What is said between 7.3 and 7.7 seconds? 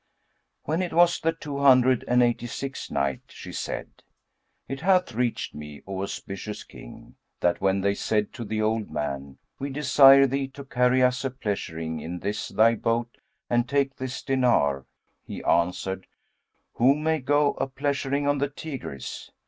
that